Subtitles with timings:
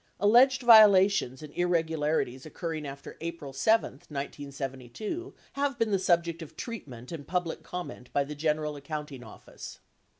[0.19, 6.57] (Alleged vio lations and irregularities occurring after April 7, 1972 have been the subject of
[6.57, 9.77] treatment and public comment by the General Accounting Office.)